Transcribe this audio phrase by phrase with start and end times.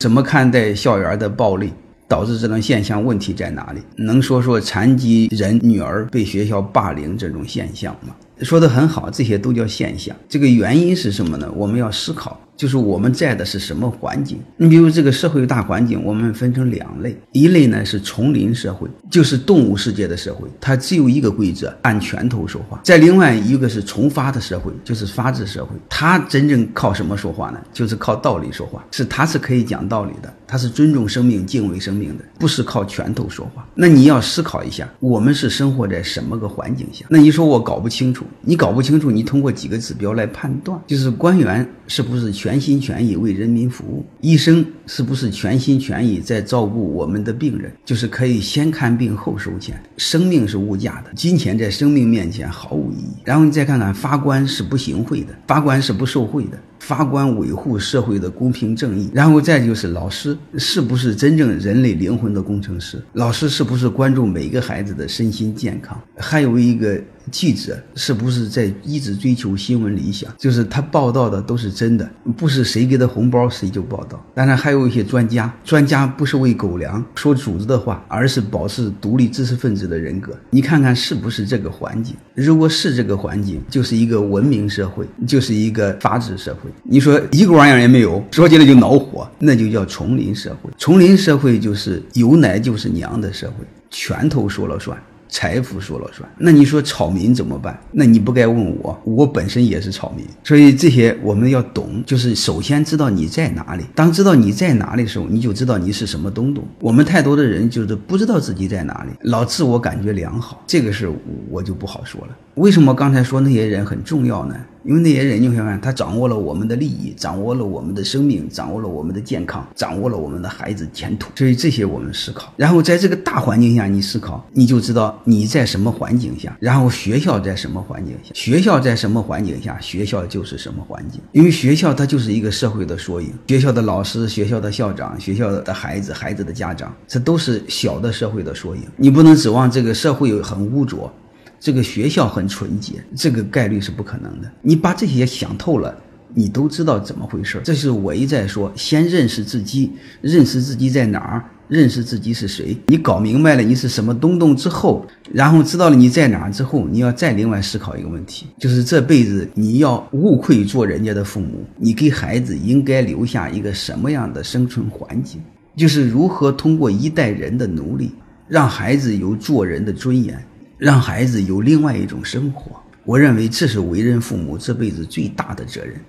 [0.00, 1.70] 怎么看待校园的暴力？
[2.08, 3.82] 导致这种现象问题在哪里？
[3.96, 8.16] 能说说残疾人女儿被学校霸凌这种现象吗？
[8.40, 10.16] 说的很好，这些都叫现象。
[10.26, 11.52] 这个原因是什么呢？
[11.54, 12.40] 我们要思考。
[12.60, 14.38] 就是我们在的是什么环境？
[14.58, 27.58] 你比如这个社会大环境，我们分成两类，一类呢是丛林社会，就是动物世界的社会，它只有一个规则，按拳头说话；在另外一个是从发的社会，就是法治社会，它真正靠什么说话呢？
[27.72, 33.64] 就是靠道理说话，是它是可以讲道理的，他是尊重生命、敬畏生命的，不是靠拳头说话。
[33.76, 37.06] 那你要思考一下，我们是生活在什么个环境下？
[37.08, 42.32] 那你说我搞不清楚，你搞不清楚，你通过几个指标来判断，就是官员是不是。
[42.40, 47.70] 全心全意为人民服务，医生是不是全心全意在照顾我们的病人？
[47.84, 53.16] 就是可以先看病后收钱，生命是无价的，金钱在生命面前毫无意义。
[53.26, 56.58] 然后你再看看法官是不行贿的，法官是不受贿的。
[56.90, 63.00] 法官维护社会的公平正义，然后再就是老师是不是真正人类灵魂的工程师？
[63.12, 65.96] 老师是不是关注每个孩子的身心健康？
[66.16, 67.00] 还有一个
[67.30, 70.32] 记者是不是在一直追求新闻理想？
[70.38, 74.24] 就是他报道的都是真的，不是谁给他红包谁就报道。
[74.34, 80.32] 当然还有一些专家，专家不是喂狗粮说主子的话，而是保持独立知识分子的人格。
[80.50, 82.16] 你看看是不是这个环境？
[82.34, 86.70] 如果是这个环境，就是一个文明社会，就是一个法治社会。
[86.82, 90.70] 你说一个玩意儿也没有，说起来就恼火，那就叫丛林社会。
[90.78, 94.96] 丛林社会就是有奶就是娘的社会，拳头说了算。
[95.30, 97.80] 财富说了算，那你说草民怎么办？
[97.92, 103.84] 那你不该问我，我本身也是草民，所以这些我们要懂，就是首先知道你在哪里。
[103.94, 106.66] 当知道你在哪里的时候，你就知道你是什么东东。
[106.80, 111.10] 我们太多的人就是不知道自己在哪里，老自我感觉良好，这个事
[111.48, 112.36] 我就不好说了。
[112.54, 114.54] 为什么刚才说那些人很重要呢？
[114.82, 121.30] 因为那些人，你看看，他掌握了我们的利益，掌握了我们的生命，掌握了我们的健康，掌握了我们的孩子前途。
[121.34, 131.20] 所以这些我们思考，然后在这个大环境下你思考，你就知道你在什么环境下，然后学校在什么环境下，学校在什么环境下，学校就是什么环境。
[131.32, 138.82] 因为学校它就是一个社会的缩影，学校的老师、学校的校长、学校的孩子、孩子的家长，这都是小的社会的缩影。
[138.96, 141.12] 你不能指望这个社会很污浊。
[141.60, 144.50] 这个学校很纯洁，这个概率是不可能的。
[144.62, 145.94] 你把这些想透了，
[146.32, 147.60] 你都知道怎么回事。
[147.62, 152.74] 这是我一再说，先认识自己，认识自己在哪儿，认识自己是谁。
[152.86, 165.42] 你搞明白了你是什么东东之后，然后知道了你在哪儿之后，你要再另外思考一个问题，就是这辈子你要无愧做人家的父母，你给孩子应该留下一个什么样的生存环境？
[165.76, 168.12] 就是如何通过一代人的努力，
[168.48, 170.42] 让孩子有做人的尊严。
[170.80, 176.02] 让孩子有另外一种生活，我认为这是为人父母这辈子最大的责任。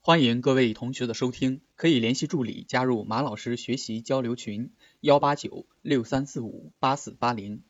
[0.00, 7.62] 欢迎各位同学的收听，可以联系助理加入马老师学习交流群：幺八九六三四五八四八零。